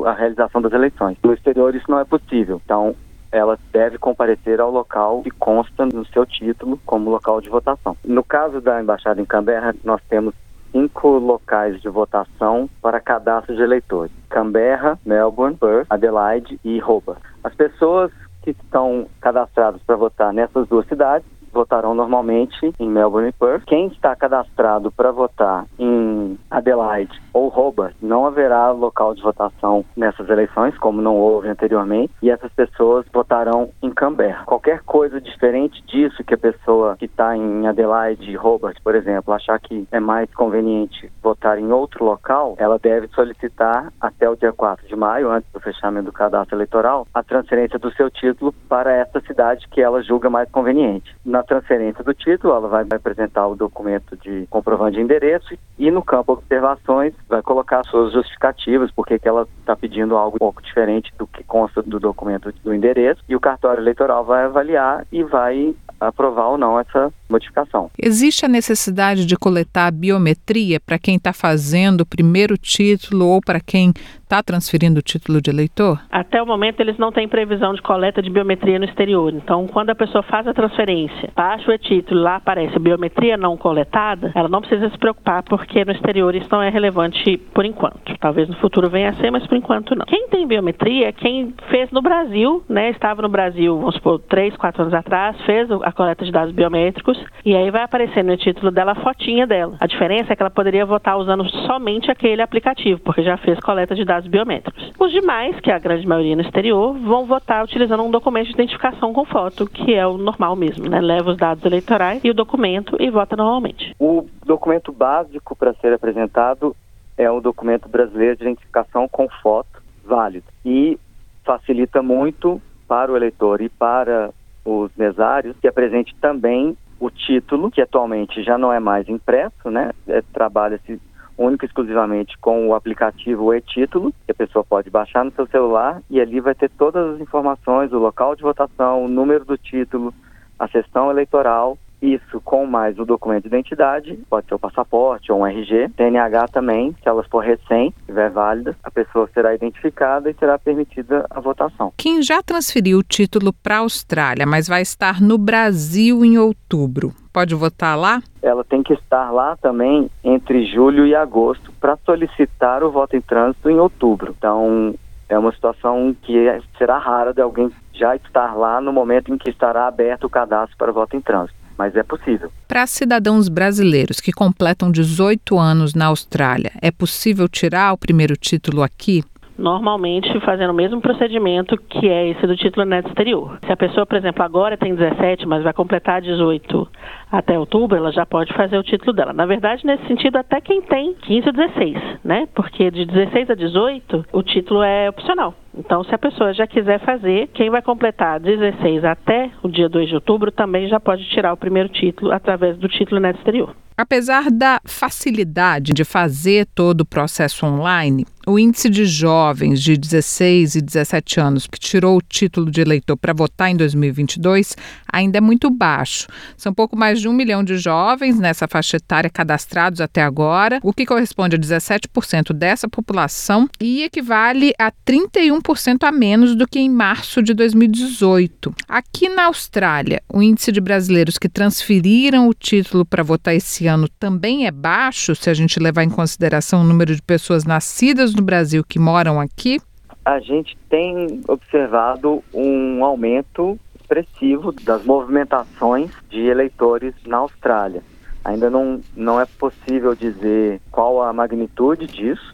a 0.06 0.14
realização 0.14 0.62
das 0.62 0.74
eleições. 0.74 1.18
No 1.24 1.34
exterior 1.34 1.76
isso 1.76 1.90
não 1.90 2.00
é 2.00 2.06
possível. 2.06 2.62
Então, 2.66 2.96
ela 3.32 3.58
deve 3.72 3.98
comparecer 3.98 4.62
ao 4.62 4.72
local 4.72 5.24
que 5.24 5.32
consta 5.32 5.86
no 5.86 6.06
seu 6.06 6.26
título 6.26 6.80
como 6.86 7.10
local 7.10 7.42
de 7.42 7.50
votação. 7.50 7.98
No 8.06 8.24
caso 8.24 8.62
da 8.62 8.82
embaixada 8.82 9.20
em 9.20 9.26
Canberra, 9.26 9.74
nós 9.84 10.00
temos 10.08 10.36
cinco 10.74 11.08
locais 11.20 11.80
de 11.82 11.88
votação 11.88 12.70
para 12.82 13.00
cadastro 13.00 13.56
de 13.56 13.62
eleitores: 13.62 14.12
Canberra, 14.30 15.00
Melbourne, 15.06 15.56
Perth, 15.56 15.88
Adelaide 15.90 16.60
e 16.66 16.82
Hobart. 16.82 17.22
As 17.44 17.54
pessoas 17.56 18.12
que 18.42 18.50
estão 18.52 19.08
cadastradas 19.22 19.82
para 19.84 19.96
votar 19.96 20.34
nessas 20.34 20.68
duas 20.68 20.86
cidades 20.88 21.26
votarão 21.54 21.94
normalmente 21.94 22.74
em 22.80 22.90
Melbourne 22.90 23.30
e 23.30 23.32
Perth. 23.32 23.64
Quem 23.66 23.88
está 23.88 24.16
cadastrado 24.16 24.92
para 24.92 25.12
votar 25.12 25.66
em 25.80 26.38
Adelaide 26.50 27.22
ou 27.34 27.48
Hobart, 27.48 27.96
não 28.02 28.26
haverá 28.26 28.72
local 28.72 29.14
de 29.14 29.22
votação 29.22 29.86
nessas 29.96 30.30
eleições, 30.30 30.78
como 30.78 31.02
não 31.02 31.16
houve 31.16 31.48
anteriormente, 31.48 32.14
e 32.22 32.30
essas 32.30 32.52
pessoas 32.54 33.06
votarão 33.14 33.70
em 33.82 33.90
Canberra. 33.90 34.46
Qualquer 34.46 34.82
coisa 34.82 35.22
diferente 35.22 35.84
disso 35.86 36.24
que 36.24 36.34
a 36.34 36.38
pessoa 36.38 36.96
que 36.98 37.06
está 37.06 37.36
em 37.36 37.68
Adelaide 37.68 38.30
e 38.30 38.38
Hobart, 38.38 38.78
por 38.84 38.96
exemplo, 38.96 39.34
achar 39.34 39.60
que 39.60 39.88
é 39.92 40.00
mais 40.00 40.34
conveniente 40.34 41.12
votar 41.22 41.58
em 41.58 41.72
outro 41.72 42.06
local, 42.06 42.56
ela 42.58 42.80
deve 42.80 43.08
solicitar 43.10 43.92
até 44.00 44.30
o 44.30 44.36
dia 44.36 44.52
4 44.52 44.88
de 44.88 44.96
maio, 44.96 45.32
antes 45.32 45.52
do 45.52 45.60
fechamento 45.60 46.06
do 46.06 46.12
cadastro 46.12 46.56
eleitoral, 46.56 47.08
a 47.14 47.24
transferência 47.24 47.80
do 47.80 47.92
seu 47.94 48.10
título 48.10 48.54
para 48.68 48.92
essa 48.94 49.20
cidade 49.22 49.68
que 49.70 49.82
ela 49.82 50.02
julga 50.02 50.30
mais 50.30 50.50
conveniente. 50.50 51.16
Na 51.26 51.43
transferência 51.44 52.04
do 52.04 52.14
título, 52.14 52.54
ela 52.54 52.68
vai 52.68 52.86
apresentar 52.94 53.48
o 53.48 53.56
documento 53.56 54.18
de 54.18 54.48
comprovante 54.50 54.98
de 54.98 55.02
endereço 55.02 55.56
e 55.78 55.92
no 55.92 56.04
campo 56.04 56.34
observações 56.34 57.14
vai 57.28 57.42
colocar 57.42 57.84
suas 57.86 58.14
justificativas, 58.14 58.92
porque 58.92 59.20
que 59.20 59.28
ela 59.28 59.48
está 59.60 59.76
pedindo 59.76 60.16
algo 60.16 60.38
um 60.38 60.40
pouco 60.40 60.62
diferente 60.62 61.14
do 61.18 61.28
que 61.28 61.44
consta 61.44 61.82
do 61.82 62.00
documento 62.00 62.54
do 62.64 62.74
endereço 62.74 63.22
e 63.28 63.36
o 63.36 63.40
cartório 63.40 63.82
eleitoral 63.82 64.24
vai 64.24 64.46
avaliar 64.46 65.06
e 65.12 65.24
vai 65.24 65.76
aprovar 66.00 66.48
ou 66.48 66.58
não 66.58 66.80
essa 66.80 67.12
modificação. 67.30 67.90
Existe 67.98 68.46
a 68.46 68.50
necessidade 68.50 69.26
de 69.26 69.38
coletar 69.38 69.92
biometria 69.92 70.80
para 70.80 71.00
quem 71.00 71.16
está 71.16 71.34
fazendo 71.34 72.02
o 72.02 72.06
primeiro 72.06 72.58
título 72.58 73.28
ou 73.28 73.42
para 73.42 73.60
quem 73.60 73.94
está 74.34 74.42
transferindo 74.42 75.00
o 75.00 75.04
título 75.04 75.40
de 75.40 75.52
eleitor? 75.52 76.00
Até 76.10 76.42
o 76.42 76.46
momento 76.46 76.80
eles 76.80 76.98
não 76.98 77.12
têm 77.12 77.28
previsão 77.28 77.72
de 77.76 77.82
coleta 77.84 78.20
de 78.20 78.32
biometria 78.32 78.80
no 78.80 78.86
exterior. 78.86 79.32
Então, 79.32 79.68
quando 79.68 79.92
a 79.92 79.96
pessoa 79.96 80.24
faz 80.24 80.48
a 80.48 80.54
transferência, 80.54 81.30
baixa 81.36 81.70
o 81.70 81.74
e-título 81.74 82.20
lá 82.20 82.38
aparece 82.38 82.80
biometria 82.80 83.38
não 83.38 83.56
coletada, 83.56 84.32
ela 84.34 84.50
não 84.50 84.62
precisa 84.62 84.90
se 84.90 84.98
preocupar 84.98 85.44
porque 85.44 85.86
no 85.86 85.92
exterior 85.92 86.34
isso 86.34 86.48
não 86.52 86.64
é 86.64 86.70
relevante 86.70 87.38
por 87.54 87.64
enquanto. 87.64 88.18
Talvez 88.20 88.50
no 88.50 88.56
futuro 88.56 88.90
venha 88.90 89.10
a 89.10 89.14
ser, 89.14 89.30
mas 89.30 89.46
por 89.46 89.56
enquanto 89.56 89.96
não. 89.96 90.06
Quem 90.06 90.28
tem 90.30 90.48
biometria 90.48 91.10
é 91.10 91.12
quem 91.12 91.54
fez 91.70 91.92
no 91.92 92.02
Brasil, 92.02 92.64
né? 92.68 92.90
Estava 92.90 93.22
no 93.22 93.30
Brasil, 93.30 93.78
vamos 93.78 93.96
supor, 93.96 94.20
três, 94.20 94.56
quatro 94.56 94.82
anos 94.82 94.96
atrás, 94.96 95.40
fez 95.46 95.70
a 95.70 95.92
coleta 95.92 96.26
de 96.26 96.32
dados 96.32 96.54
biométricos 96.56 97.24
e 97.46 97.56
aí 97.56 97.70
vai 97.70 97.84
aparecer 97.84 98.24
no 98.24 98.36
título 98.36 98.72
dela 98.72 98.94
a 98.94 98.96
fotinha 98.96 99.46
dela. 99.46 99.76
A 99.80 99.86
diferença 99.86 100.34
é 100.34 100.36
que 100.36 100.42
ela 100.42 100.50
poderia 100.50 100.86
votar 100.86 101.18
usando 101.20 101.48
somente 101.68 102.10
aquele 102.10 102.42
aplicativo, 102.42 103.00
porque 103.02 103.22
já 103.22 103.38
fez 103.38 103.60
coleta 103.60 103.94
de 103.94 104.04
dados 104.04 104.23
dados 104.24 104.28
biométricos. 104.28 104.92
Os 105.00 105.12
demais, 105.12 105.60
que 105.60 105.70
é 105.70 105.76
a 105.76 105.80
grande 105.80 106.08
maioria 106.08 106.36
no 106.36 106.42
exterior, 106.42 106.94
vão 106.94 107.26
votar 107.26 107.64
utilizando 107.64 108.04
um 108.04 108.12
documento 108.12 108.48
de 108.48 108.54
identificação 108.54 109.14
com 109.14 109.26
foto, 109.26 109.68
que 109.68 109.94
é 109.94 110.06
o 110.08 110.18
normal 110.18 110.56
mesmo, 110.56 110.90
né? 110.90 111.02
Leva 111.02 111.32
os 111.32 111.38
dados 111.38 111.64
eleitorais 111.66 112.24
e 112.24 112.30
o 112.30 112.34
documento 112.34 112.96
e 113.00 113.10
vota 113.10 113.36
normalmente. 113.36 113.96
O 114.00 114.26
documento 114.46 114.92
básico 114.92 115.56
para 115.56 115.74
ser 115.76 115.94
apresentado 115.94 116.76
é 117.18 117.30
o 117.30 117.42
documento 117.42 117.88
brasileiro 117.88 118.38
de 118.38 118.44
identificação 118.44 119.08
com 119.08 119.28
foto 119.42 119.84
válido 120.04 120.46
e 120.66 120.98
facilita 121.44 122.02
muito 122.02 122.62
para 122.88 123.12
o 123.12 123.16
eleitor 123.16 123.62
e 123.62 123.70
para 123.70 124.32
os 124.66 124.92
mesários 124.96 125.56
que 125.60 125.68
apresente 125.68 126.16
também 126.20 126.78
o 127.00 127.10
título, 127.10 127.70
que 127.70 127.82
atualmente 127.82 128.42
já 128.44 128.58
não 128.58 128.72
é 128.72 128.80
mais 128.80 129.08
impresso, 129.10 129.70
né? 129.70 129.92
É, 130.08 130.22
Trabalha-se 130.34 131.00
única 131.38 131.66
e 131.66 131.68
exclusivamente 131.68 132.38
com 132.38 132.68
o 132.68 132.76
aplicativo 132.76 133.54
e-título, 133.54 134.14
que 134.26 134.32
a 134.32 134.36
pessoa 134.36 134.64
pode 134.64 134.90
baixar 134.90 135.26
no 135.26 135.32
seu 135.32 135.48
celular 135.48 136.02
e 136.10 136.20
ali 136.20 136.40
vai 136.40 136.54
ter 136.54 136.70
todas 136.70 137.16
as 137.16 137.22
informações, 137.22 137.92
o 137.92 137.98
local 137.98 138.36
de 138.36 138.44
votação, 138.44 139.04
o 139.04 139.08
número 139.08 139.44
do 139.44 139.58
título, 139.58 140.14
a 140.60 140.68
sessão 140.68 141.10
eleitoral, 141.10 141.78
isso 142.04 142.42
com 142.42 142.66
mais 142.66 143.00
o 143.00 143.06
documento 143.06 143.44
de 143.44 143.48
identidade, 143.48 144.20
pode 144.30 144.48
ser 144.48 144.56
o 144.56 144.60
passaporte 144.60 145.32
ou 145.32 145.40
um 145.40 145.48
RG, 145.48 145.90
TNH 145.96 146.48
também, 146.50 146.94
se 147.02 147.08
elas 147.08 147.26
for 147.28 147.40
recém, 147.40 147.94
estiver 148.02 148.30
válida, 148.30 148.76
a 148.84 148.92
pessoa 148.92 149.30
será 149.34 149.56
identificada 149.56 150.30
e 150.30 150.34
será 150.34 150.60
permitida 150.60 151.26
a 151.30 151.40
votação. 151.40 151.94
Quem 151.98 152.22
já 152.22 152.44
transferiu 152.44 153.00
o 153.00 153.04
título 153.04 153.54
para 153.54 153.78
a 153.78 153.80
Austrália, 153.80 154.46
mas 154.46 154.68
vai 154.68 154.82
estar 154.82 155.22
no 155.22 155.38
Brasil 155.38 156.26
em 156.26 156.38
outubro, 156.38 157.14
pode 157.32 157.56
votar 157.56 157.98
lá? 157.98 158.22
Ela 158.42 158.64
tem 158.64 158.84
que 158.84 158.94
estar 158.94 159.32
lá 159.32 159.56
também 159.56 160.10
entre 160.24 160.66
julho 160.66 161.08
e 161.08 161.16
agosto 161.16 161.72
para 161.80 161.98
solicitar 162.06 162.84
o 162.84 162.92
voto 162.92 163.16
em 163.16 163.22
trânsito 163.22 163.70
em 163.70 163.80
outubro. 163.80 164.36
Então, 164.38 164.94
é 165.30 165.38
uma 165.40 165.52
situação 165.54 166.16
que 166.22 166.36
será 166.78 166.98
rara 166.98 167.34
de 167.34 167.42
alguém 167.42 167.72
já 167.94 168.16
estar 168.16 168.56
lá 168.56 168.82
no 168.82 168.92
momento 168.92 169.34
em 169.34 169.38
que 169.38 169.50
estará 169.50 169.88
aberto 169.88 170.26
o 170.26 170.30
cadastro 170.30 170.78
para 170.78 170.92
voto 170.92 171.16
em 171.16 171.22
trânsito. 171.22 171.63
Mas 171.78 171.96
é 171.96 172.04
possível. 172.04 172.52
Para 172.68 172.86
cidadãos 172.88 173.50
brasileiros 173.50 174.20
que 174.20 174.32
completam 174.32 174.92
18 174.92 175.58
anos 175.58 175.94
na 175.94 176.06
Austrália, 176.06 176.72
é 176.82 176.92
possível 176.92 177.48
tirar 177.48 177.94
o 177.94 177.98
primeiro 177.98 178.36
título 178.36 178.82
aqui? 178.82 179.24
normalmente 179.58 180.28
fazendo 180.42 180.72
o 180.72 180.74
mesmo 180.74 181.00
procedimento 181.00 181.78
que 181.78 182.10
é 182.10 182.30
esse 182.30 182.46
do 182.48 182.56
título 182.56 182.86
neto 182.86 183.10
exterior. 183.10 183.60
Se 183.66 183.72
a 183.72 183.78
pessoa, 183.78 184.06
por 184.06 184.18
exemplo, 184.18 184.44
agora 184.44 184.78
tem 184.78 184.96
17, 184.96 185.46
mas 185.48 185.64
vai 185.64 185.74
completar 185.74 186.22
18 186.22 186.88
até 187.34 187.58
outubro, 187.58 187.98
ela 187.98 188.12
já 188.12 188.28
pode 188.28 188.54
fazer 188.54 188.78
o 188.78 188.84
título 188.84 189.12
dela. 189.12 189.34
Na 189.34 189.48
verdade, 189.48 189.84
nesse 189.84 190.06
sentido, 190.06 190.38
até 190.38 190.62
quem 190.62 190.84
tem 190.84 191.16
15 191.16 191.48
ou 191.48 191.54
16, 191.54 191.98
né? 192.24 192.48
Porque 192.54 192.92
de 192.92 193.06
16 193.06 193.50
a 193.50 193.56
18, 193.56 194.26
o 194.32 194.44
título 194.44 194.84
é 194.84 195.10
opcional. 195.10 195.56
Então, 195.76 196.04
se 196.04 196.14
a 196.14 196.20
pessoa 196.20 196.54
já 196.54 196.68
quiser 196.68 197.00
fazer, 197.00 197.48
quem 197.48 197.72
vai 197.72 197.82
completar 197.82 198.40
16 198.40 199.04
até 199.04 199.50
o 199.64 199.68
dia 199.68 199.90
2 199.90 200.10
de 200.10 200.16
outubro 200.16 200.52
também 200.52 200.88
já 200.88 201.00
pode 201.00 201.28
tirar 201.30 201.52
o 201.52 201.58
primeiro 201.58 201.90
título 201.90 202.32
através 202.32 202.78
do 202.78 202.88
título 202.88 203.20
neto 203.20 203.40
exterior. 203.40 203.76
Apesar 203.96 204.50
da 204.50 204.82
facilidade 204.86 205.94
de 205.94 206.04
fazer 206.04 206.66
todo 206.74 207.02
o 207.02 207.06
processo 207.06 207.66
online, 207.66 208.26
o 208.46 208.58
índice 208.58 208.90
de 208.90 209.06
jovens 209.06 209.82
de 209.82 209.96
16 209.96 210.76
e 210.76 210.82
17 210.82 211.40
anos 211.40 211.68
que 211.68 211.80
tirou 211.80 212.18
o 212.18 212.22
título 212.22 212.72
de 212.72 212.82
eleitor 212.82 213.16
para 213.16 213.34
votar 213.34 213.70
em 213.70 213.78
2022 213.78 214.76
ainda 215.12 215.38
é 215.38 215.42
muito 215.42 215.70
baixo. 215.70 216.28
São 216.58 216.74
pouco 216.74 216.98
mais 216.98 217.22
de 217.24 217.30
um 217.30 217.34
milhão 217.34 217.64
de 217.64 217.78
jovens 217.78 218.38
nessa 218.38 218.68
faixa 218.68 218.98
etária 218.98 219.30
cadastrados 219.30 220.02
até 220.02 220.22
agora, 220.22 220.82
o 220.84 220.92
que 220.92 221.06
corresponde 221.06 221.56
a 221.56 221.60
17% 221.60 222.52
dessa 222.52 222.90
população 222.90 223.70
e 223.80 224.04
equivale 224.04 224.74
a 224.78 224.92
31% 224.92 226.04
a 226.04 226.12
menos 226.12 226.54
do 226.54 226.68
que 226.68 226.80
em 226.80 226.90
março 226.90 227.42
de 227.42 227.54
2018. 227.54 228.76
Aqui 228.90 229.30
na 229.30 229.46
Austrália, 229.46 230.22
o 230.32 230.42
índice 230.42 230.70
de 230.70 230.82
brasileiros 230.82 231.38
que 231.38 231.48
transferiram 231.48 232.50
o 232.50 232.54
título 232.54 233.06
para 233.06 233.24
votar 233.24 233.56
esse 233.56 233.88
ano 233.88 234.10
também 234.20 234.68
é 234.68 234.72
baixo, 234.72 235.34
se 235.34 235.50
a 235.50 235.54
gente 235.54 235.80
levar 235.80 236.04
em 236.04 236.10
consideração 236.10 236.82
o 236.82 236.84
número 236.84 237.16
de 237.16 237.22
pessoas 237.22 237.64
nascidas 237.64 238.36
no 238.36 238.42
Brasil 238.42 238.84
que 238.84 239.00
moram 239.00 239.40
aqui? 239.40 239.80
A 240.26 240.42
gente 240.42 240.78
tem 240.90 241.42
observado 241.48 242.44
um 242.54 243.02
aumento 243.02 243.80
expressivo 244.04 244.72
das 244.72 245.04
movimentações 245.06 246.12
de 246.30 246.42
eleitores 246.42 247.16
na 247.26 247.38
Austrália. 247.38 248.04
Ainda 248.44 248.70
não, 248.70 249.00
não 249.16 249.40
é 249.40 249.46
possível 249.46 250.14
dizer 250.14 250.82
qual 250.92 251.24
a 251.24 251.32
magnitude 251.32 252.06
disso 252.06 252.54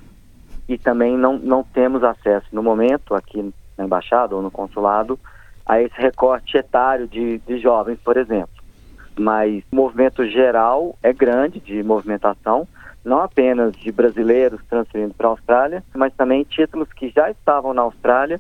e 0.68 0.78
também 0.78 1.18
não, 1.18 1.38
não 1.40 1.64
temos 1.64 2.04
acesso 2.04 2.48
no 2.52 2.62
momento 2.62 3.16
aqui 3.16 3.52
na 3.76 3.86
embaixada 3.86 4.36
ou 4.36 4.42
no 4.42 4.52
consulado 4.52 5.20
a 5.66 5.82
esse 5.82 6.00
recorte 6.00 6.58
etário 6.58 7.08
de, 7.08 7.40
de 7.40 7.58
jovens, 7.58 8.00
por 8.04 8.18
exemplo. 8.18 8.50
Mas 9.18 9.64
o 9.72 9.76
movimento 9.76 10.26
geral 10.28 10.96
é 11.02 11.12
grande 11.12 11.60
de 11.60 11.82
movimentação 11.84 12.68
não 13.04 13.22
apenas 13.22 13.74
de 13.74 13.92
brasileiros 13.92 14.62
transferindo 14.70 15.14
para 15.14 15.28
a 15.28 15.32
Austrália, 15.32 15.84
mas 15.96 16.14
também 16.14 16.44
títulos 16.44 16.92
que 16.94 17.10
já 17.10 17.32
estavam 17.32 17.74
na 17.74 17.82
Austrália 17.82 18.40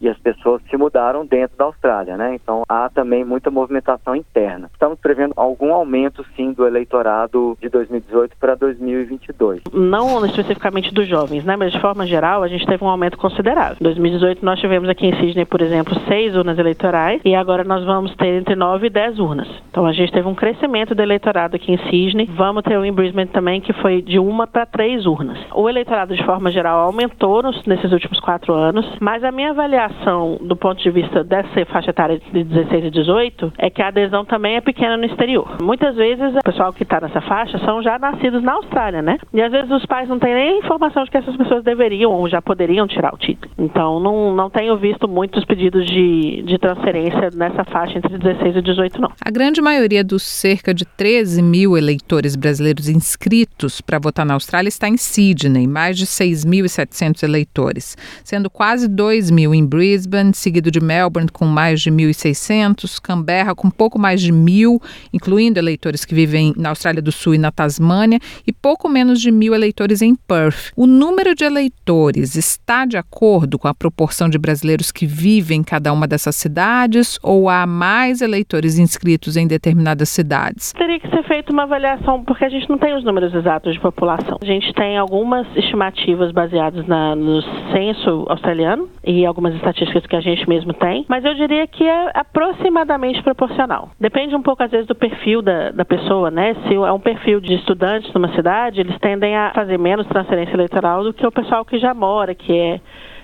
e 0.00 0.08
as 0.08 0.18
pessoas 0.18 0.62
se 0.70 0.76
mudaram 0.76 1.26
dentro 1.26 1.56
da 1.56 1.66
Austrália, 1.66 2.16
né? 2.16 2.34
Então 2.34 2.62
há 2.68 2.88
também 2.88 3.24
muita 3.24 3.50
movimentação 3.50 4.16
interna. 4.16 4.70
Estamos 4.72 4.98
prevendo 4.98 5.34
algum 5.36 5.74
aumento, 5.74 6.24
sim, 6.34 6.52
do 6.52 6.66
eleitorado 6.66 7.56
de 7.60 7.68
2018 7.68 8.36
para 8.38 8.54
2022. 8.54 9.62
Não 9.72 10.24
especificamente 10.24 10.92
dos 10.92 11.06
jovens, 11.06 11.44
né? 11.44 11.56
Mas 11.56 11.72
de 11.72 11.80
forma 11.80 12.06
geral, 12.06 12.42
a 12.42 12.48
gente 12.48 12.66
teve 12.66 12.82
um 12.82 12.88
aumento 12.88 13.18
considerável. 13.18 13.76
Em 13.80 13.84
2018 13.84 14.44
nós 14.44 14.58
tivemos 14.58 14.88
aqui 14.88 15.06
em 15.06 15.16
Sydney, 15.16 15.44
por 15.44 15.60
exemplo, 15.60 15.94
seis 16.08 16.34
urnas 16.34 16.58
eleitorais 16.58 17.20
e 17.24 17.34
agora 17.34 17.62
nós 17.62 17.84
vamos 17.84 18.14
ter 18.16 18.38
entre 18.38 18.54
nove 18.54 18.86
e 18.86 18.90
dez 18.90 19.18
urnas. 19.18 19.48
Então 19.70 19.86
a 19.86 19.92
gente 19.92 20.12
teve 20.12 20.26
um 20.26 20.34
crescimento 20.34 20.94
do 20.94 21.02
eleitorado 21.02 21.56
aqui 21.56 21.72
em 21.72 21.90
Sydney. 21.90 22.28
Vamos 22.34 22.62
ter 22.62 22.78
o 22.78 22.84
em 22.84 22.92
Brisbane 22.92 23.28
também, 23.28 23.60
que 23.60 23.72
foi 23.74 24.00
de 24.00 24.18
uma 24.18 24.46
para 24.46 24.64
três 24.64 25.04
urnas. 25.04 25.38
O 25.54 25.68
eleitorado 25.68 26.14
de 26.14 26.24
forma 26.24 26.50
geral 26.50 26.80
aumentou 26.80 27.42
nos, 27.42 27.64
nesses 27.66 27.92
últimos 27.92 28.18
quatro 28.20 28.54
anos, 28.54 28.86
mas 29.00 29.22
a 29.22 29.30
minha 29.30 29.50
avaliação 29.50 29.89
do 30.40 30.56
ponto 30.56 30.82
de 30.82 30.90
vista 30.90 31.22
dessa 31.24 31.64
faixa 31.66 31.90
etária 31.90 32.18
de 32.18 32.44
16 32.44 32.84
e 32.86 32.90
18 32.90 33.52
é 33.58 33.70
que 33.70 33.82
a 33.82 33.88
adesão 33.88 34.24
também 34.24 34.56
é 34.56 34.60
pequena 34.60 34.96
no 34.96 35.04
exterior. 35.04 35.58
Muitas 35.62 35.96
vezes 35.96 36.34
o 36.34 36.44
pessoal 36.44 36.72
que 36.72 36.82
está 36.82 37.00
nessa 37.00 37.20
faixa 37.20 37.58
são 37.58 37.82
já 37.82 37.98
nascidos 37.98 38.42
na 38.42 38.52
Austrália, 38.52 39.02
né? 39.02 39.18
E 39.32 39.42
às 39.42 39.50
vezes 39.50 39.70
os 39.70 39.84
pais 39.86 40.08
não 40.08 40.18
têm 40.18 40.34
nem 40.34 40.58
informação 40.58 41.04
de 41.04 41.10
que 41.10 41.16
essas 41.16 41.36
pessoas 41.36 41.64
deveriam 41.64 42.12
ou 42.12 42.28
já 42.28 42.40
poderiam 42.40 42.86
tirar 42.86 43.14
o 43.14 43.18
título. 43.18 43.52
Então 43.58 44.00
não, 44.00 44.34
não 44.34 44.50
tenho 44.50 44.76
visto 44.76 45.08
muitos 45.08 45.44
pedidos 45.44 45.86
de, 45.86 46.42
de 46.42 46.58
transferência 46.58 47.30
nessa 47.34 47.64
faixa 47.64 47.98
entre 47.98 48.16
16 48.16 48.56
e 48.56 48.62
18, 48.62 49.00
não. 49.00 49.10
A 49.24 49.30
grande 49.30 49.60
maioria 49.60 50.04
dos 50.04 50.22
cerca 50.22 50.72
de 50.72 50.84
13 50.84 51.42
mil 51.42 51.76
eleitores 51.76 52.36
brasileiros 52.36 52.88
inscritos 52.88 53.80
para 53.80 53.98
votar 53.98 54.24
na 54.24 54.34
Austrália 54.34 54.68
está 54.68 54.88
em 54.88 54.96
Sydney, 54.96 55.66
mais 55.66 55.96
de 55.96 56.06
6.700 56.06 57.22
eleitores, 57.22 57.96
sendo 58.24 58.48
quase 58.48 58.88
2 58.88 59.30
mil 59.30 59.54
em 59.54 59.66
Brisbane 59.66 59.79
Brisbane, 59.80 60.34
seguido 60.34 60.70
de 60.70 60.78
Melbourne 60.78 61.30
com 61.32 61.46
mais 61.46 61.80
de 61.80 61.90
1.600, 61.90 63.00
Canberra 63.00 63.54
com 63.54 63.70
pouco 63.70 63.98
mais 63.98 64.20
de 64.20 64.30
mil, 64.30 64.78
incluindo 65.10 65.58
eleitores 65.58 66.04
que 66.04 66.14
vivem 66.14 66.52
na 66.54 66.68
Austrália 66.68 67.00
do 67.00 67.10
Sul 67.10 67.34
e 67.34 67.38
na 67.38 67.50
Tasmânia, 67.50 68.18
e 68.46 68.52
pouco 68.52 68.90
menos 68.90 69.18
de 69.22 69.32
mil 69.32 69.54
eleitores 69.54 70.02
em 70.02 70.14
Perth. 70.14 70.70
O 70.76 70.86
número 70.86 71.34
de 71.34 71.44
eleitores 71.44 72.36
está 72.36 72.84
de 72.84 72.98
acordo 72.98 73.58
com 73.58 73.68
a 73.68 73.74
proporção 73.74 74.28
de 74.28 74.36
brasileiros 74.38 74.92
que 74.92 75.06
vivem 75.06 75.60
em 75.60 75.64
cada 75.64 75.94
uma 75.94 76.06
dessas 76.06 76.36
cidades 76.36 77.18
ou 77.22 77.48
há 77.48 77.66
mais 77.66 78.20
eleitores 78.20 78.78
inscritos 78.78 79.34
em 79.34 79.46
determinadas 79.46 80.10
cidades? 80.10 80.74
Teria 80.74 81.00
que 81.00 81.08
ser 81.08 81.22
feita 81.24 81.54
uma 81.54 81.62
avaliação, 81.62 82.22
porque 82.22 82.44
a 82.44 82.50
gente 82.50 82.68
não 82.68 82.76
tem 82.76 82.94
os 82.94 83.02
números 83.02 83.32
exatos 83.32 83.72
de 83.72 83.80
população. 83.80 84.36
A 84.42 84.44
gente 84.44 84.74
tem 84.74 84.98
algumas 84.98 85.46
estimativas 85.56 86.32
baseadas 86.32 86.86
na, 86.86 87.16
no 87.16 87.40
censo 87.72 88.26
australiano 88.28 88.90
e 89.10 89.26
algumas 89.26 89.54
estatísticas 89.54 90.06
que 90.06 90.14
a 90.14 90.20
gente 90.20 90.48
mesmo 90.48 90.72
tem, 90.72 91.04
mas 91.08 91.24
eu 91.24 91.34
diria 91.34 91.66
que 91.66 91.84
é 91.84 92.10
aproximadamente 92.14 93.22
proporcional. 93.22 93.90
Depende 93.98 94.36
um 94.36 94.42
pouco, 94.42 94.62
às 94.62 94.70
vezes, 94.70 94.86
do 94.86 94.94
perfil 94.94 95.42
da, 95.42 95.72
da 95.72 95.84
pessoa, 95.84 96.30
né? 96.30 96.54
Se 96.68 96.74
é 96.74 96.92
um 96.92 97.00
perfil 97.00 97.40
de 97.40 97.54
estudantes 97.54 98.12
numa 98.14 98.32
cidade, 98.34 98.80
eles 98.80 98.96
tendem 98.98 99.36
a 99.36 99.50
fazer 99.52 99.78
menos 99.78 100.06
transferência 100.06 100.54
eleitoral 100.54 101.02
do 101.02 101.12
que 101.12 101.26
o 101.26 101.32
pessoal 101.32 101.64
que 101.64 101.78
já 101.78 101.92
mora, 101.92 102.34
que 102.34 102.56
é 102.56 102.80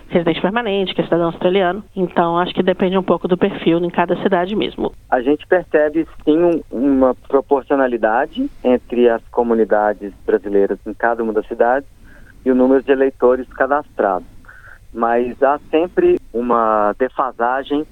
residente 0.08 0.40
permanente, 0.40 0.94
que 0.94 1.00
é 1.00 1.04
cidadão 1.04 1.26
australiano. 1.26 1.84
Então, 1.94 2.38
acho 2.38 2.54
que 2.54 2.62
depende 2.62 2.98
um 2.98 3.02
pouco 3.02 3.28
do 3.28 3.36
perfil 3.36 3.78
em 3.78 3.90
cada 3.90 4.16
cidade 4.22 4.56
mesmo. 4.56 4.92
A 5.10 5.20
gente 5.20 5.46
percebe, 5.46 6.06
sim, 6.24 6.38
um, 6.38 6.62
uma 6.70 7.14
proporcionalidade 7.28 8.48
entre 8.64 9.08
as 9.08 9.22
comunidades 9.28 10.12
brasileiras 10.24 10.78
em 10.86 10.94
cada 10.94 11.22
uma 11.22 11.32
das 11.32 11.46
cidades 11.46 11.88
e 12.44 12.50
o 12.50 12.54
número 12.54 12.82
de 12.82 12.92
eleitores 12.92 13.48
cadastrados 13.48 14.35
mas 14.92 15.42
há 15.42 15.58
sempre 15.70 16.18
uma 16.32 16.94
defasagem 16.98 17.86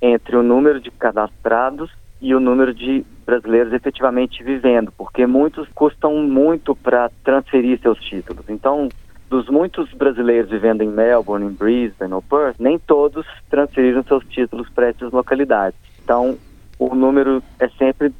entre 0.00 0.36
o 0.36 0.42
número 0.42 0.80
de 0.80 0.90
cadastrados 0.90 1.90
e 2.20 2.34
o 2.34 2.40
número 2.40 2.72
de 2.72 3.04
brasileiros 3.24 3.72
efetivamente 3.72 4.42
vivendo, 4.42 4.92
porque 4.96 5.26
muitos 5.26 5.68
custam 5.74 6.16
muito 6.22 6.74
para 6.74 7.10
transferir 7.24 7.80
seus 7.80 7.98
títulos. 8.00 8.44
Então, 8.48 8.88
dos 9.28 9.48
muitos 9.48 9.92
brasileiros 9.92 10.50
vivendo 10.50 10.82
em 10.82 10.88
Melbourne, 10.88 11.46
em 11.46 11.52
Brisbane 11.52 12.14
ou 12.14 12.22
Perth, 12.22 12.56
nem 12.58 12.78
todos 12.78 13.26
transferiram 13.50 14.02
seus 14.04 14.24
títulos 14.26 14.68
para 14.70 14.88
essas 14.88 15.12
localidades. 15.12 15.78
Então, 16.02 16.38
o 16.78 16.94
número 16.94 17.42
é 17.58 17.68
sempre 17.70 18.12